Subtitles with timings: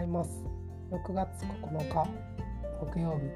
[0.00, 0.30] ざいます。
[0.90, 2.08] 6月9日
[2.80, 3.28] 木曜日。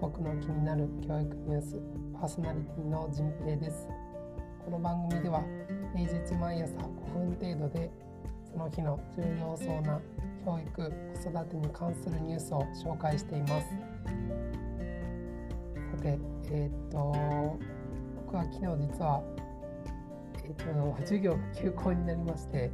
[0.00, 1.80] 僕の気になる教育ニュース
[2.12, 3.86] パーソナリティのじんぺいです。
[4.64, 5.44] この番組では
[5.94, 7.90] 平日毎朝5分程度で
[8.50, 10.00] その日の重要そうな
[10.44, 10.92] 教育
[11.22, 13.68] 子育てに関するニュースを紹介しています。
[15.92, 16.18] さて
[16.50, 17.12] えー、っと
[18.26, 19.22] 僕は昨日実は
[20.44, 22.72] えー、っと授業が休校になりまして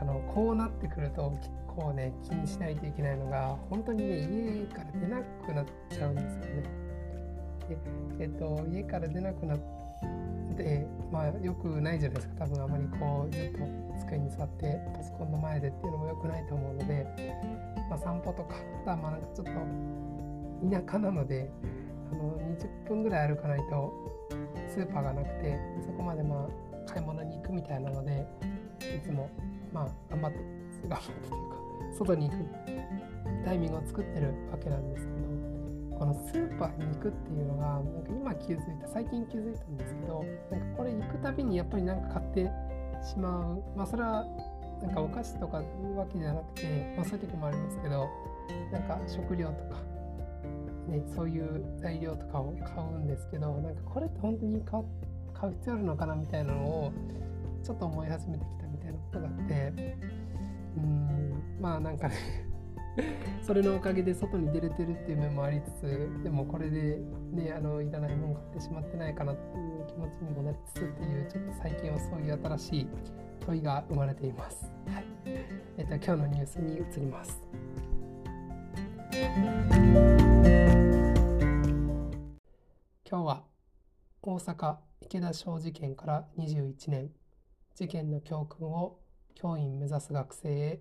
[0.00, 6.62] あのこうなってくると結構ね気にしないといけないのが本当にね家から出なくなっちゃうんですよね。
[7.68, 7.78] で
[8.20, 9.58] えっと家から出なくなっ
[10.56, 13.58] てまあよくないじゃないですか多分あまりこうずっと
[14.00, 17.06] 机に座ってパソコンの前でっていうのも良くないと思うので、
[17.88, 19.52] まあ、散歩とかあとはまあなんかちょっと
[20.70, 21.50] 田舎なので
[22.12, 23.92] あの20分ぐらい歩かないと
[24.68, 26.48] スーパーがなくてそこまでま
[26.86, 28.26] あ買い物に行くみたいなので
[28.80, 29.30] いつも
[29.72, 30.38] まあ頑張って
[30.88, 32.44] 頑張ってというか外に行く
[33.44, 42.50] タイミングを作ってるわけなんですけどこのスーパーに行くっていうのがなんか今気づいた最近気づいたんですけどなんかこれ行くたびにやっぱりなんか買って
[43.04, 44.24] しまうまあそれは
[44.82, 48.08] なんかお菓子とかいうわけじゃなくて、まあ、そういう時もありますけど
[48.72, 49.80] なんか食料とか、
[50.88, 56.92] ね、そういう材料とかを買うんですけどなんかこれって本当に買う必要あるのかなみたいなのを
[57.62, 59.96] ちょっと思い始めてきたみたいなことがあって
[61.60, 62.16] まあなんかね
[63.42, 66.98] それのおかげで外に出れてるっていう面もありつつでもこれで
[67.32, 72.88] ねあのいらないもの買ってしまってないかなっていう気持ちにもなりつつっていうちょっと最近はそういう新しい
[73.40, 74.72] 問いが生まれています。
[74.86, 75.04] はい
[75.76, 77.42] えっと、今日のニュースに移ります。
[83.04, 83.44] 今日は
[84.22, 87.10] 大阪池田小事件から21年
[87.74, 88.98] 事件の教訓を
[89.34, 90.80] 教員目指す学生へ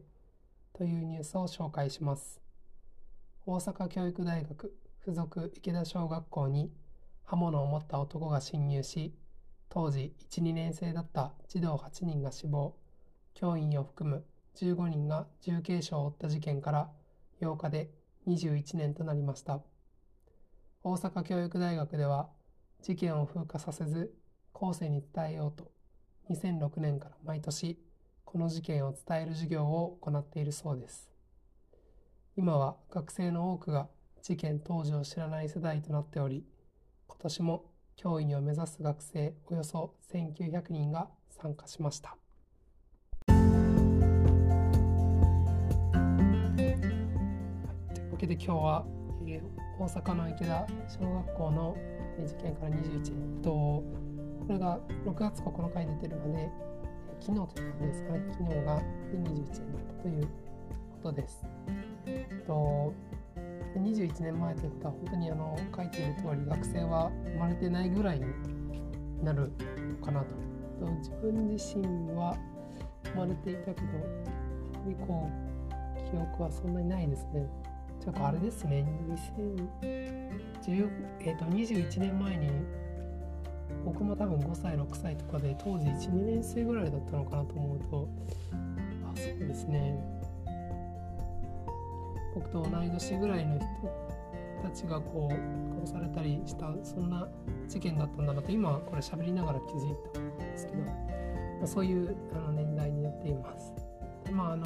[0.79, 2.39] というニュースを紹介します。
[3.45, 4.73] 大阪教育大学
[5.05, 6.71] 附属池田小学校に
[7.25, 9.13] 刃物を持った男が侵入し、
[9.67, 12.77] 当時1、2年生だった児童8人が死亡、
[13.33, 14.23] 教員を含む
[14.55, 16.89] 15人が重軽傷を負った事件から
[17.41, 17.91] 8日で
[18.25, 19.59] 21年となりました。
[20.81, 22.29] 大阪教育大学では
[22.81, 24.13] 事件を風化させず
[24.53, 25.73] 後世に伝えようと
[26.29, 27.77] 2006年から毎年
[28.31, 31.09] この事件を伝える授業を行っているそうです。
[32.37, 33.87] 今は学生の多くが
[34.21, 36.45] 事件当時を知らない世代となっており
[37.07, 42.17] 今年も教員を目指す学生およそ1900人が参加しました。
[43.25, 43.35] とい
[48.09, 48.85] うわけで今日は、
[49.25, 51.75] えー、大阪の池田小学校の
[52.23, 53.83] 事件から21年とこ
[54.49, 56.69] れが6月9日に出てるので
[57.21, 58.83] 昨日という感じですかね、昨日が21
[59.15, 60.29] 年だったというこ
[61.03, 61.45] とです。
[62.05, 62.93] えっと
[63.77, 68.25] 21年前ということは、本当にあの書いている通り、学生は生まれてないぐらいに
[69.23, 69.51] なる
[70.03, 70.49] かなと。
[70.79, 71.85] と自分自身
[72.15, 72.37] は
[73.13, 73.87] 生まれていたけど、
[74.75, 77.47] あまりこう、記憶はそんなにないですね。
[77.99, 78.85] ちょっとあれですね、
[79.41, 82.49] 2010、えー、と21年前に
[83.85, 88.09] 僕も多分5歳6歳とかで当時12年生ぐらいだったのかなと思うと
[89.05, 89.97] あそうですね
[92.33, 93.65] 僕と同い年ぐらいの人
[94.61, 97.27] たちがこう殺されたりしたそんな
[97.67, 100.93] 事件だったんだなと今これ喋りながら気づいたんですけど、ま
[101.63, 103.73] あ、そういうあの年代になっています。
[104.25, 104.65] でまあ、あの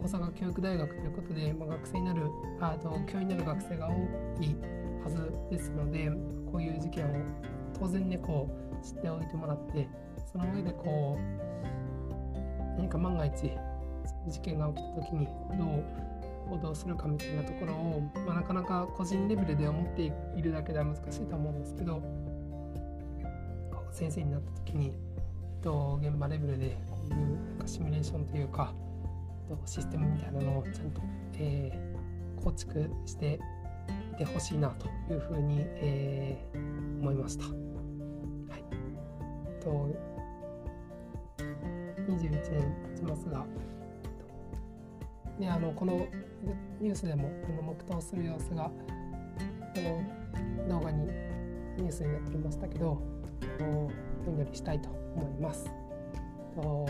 [0.00, 2.22] 大阪教育大学ということで、まあ、学生になる
[2.60, 3.92] あと教員になる学生が多
[4.42, 4.54] い
[5.02, 6.10] はずですので
[6.50, 7.08] こういう事件を
[7.80, 8.48] 当然ねこ
[8.80, 9.88] う知っておいてもらって
[10.30, 13.50] その上でこう何か万が一
[14.28, 15.84] 事件が起きた時にどう
[16.50, 22.02] 行動するかみたいなところを、まあ、なかなか個人レベルで思っているだけでは難しいと思うんですけど
[23.92, 24.92] 先生になった時に
[25.62, 28.72] と現場レベルでこういうなんかシミュレーションというか
[29.66, 31.00] システムみたいなのをちゃんと、
[31.34, 33.40] えー、構築して
[34.14, 37.67] いてほしいなというふうに、えー、思いました。
[39.68, 39.86] と
[42.10, 42.40] 21年
[42.94, 43.44] 経ちますが、
[45.38, 46.06] であのこの
[46.80, 48.72] ニュースでもこの黙祷する様子がこ
[50.66, 51.06] の動画に
[51.76, 52.98] ニュースになっていましたけど
[53.60, 53.90] お
[54.30, 55.70] 祈りしたいと思います。
[56.54, 56.86] と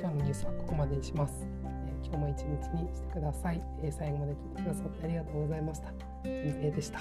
[0.00, 1.46] 今日のニュースはここまでにします。
[1.86, 2.46] え今日も一日
[2.82, 5.90] にしてください、え最後まで聞いてくださってありがとうございました。
[6.24, 7.00] 平でした。